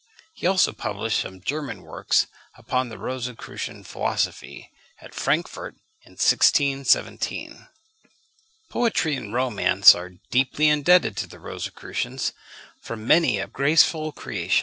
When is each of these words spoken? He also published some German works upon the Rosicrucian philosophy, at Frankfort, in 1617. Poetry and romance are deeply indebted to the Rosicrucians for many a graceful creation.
He 0.33 0.47
also 0.47 0.73
published 0.73 1.19
some 1.19 1.41
German 1.41 1.83
works 1.83 2.25
upon 2.55 2.89
the 2.89 2.97
Rosicrucian 2.97 3.83
philosophy, 3.83 4.71
at 4.99 5.13
Frankfort, 5.13 5.75
in 6.01 6.13
1617. 6.13 7.67
Poetry 8.67 9.15
and 9.15 9.31
romance 9.31 9.93
are 9.93 10.13
deeply 10.31 10.69
indebted 10.69 11.15
to 11.17 11.27
the 11.27 11.39
Rosicrucians 11.39 12.33
for 12.81 12.95
many 12.97 13.37
a 13.37 13.45
graceful 13.45 14.11
creation. 14.11 14.59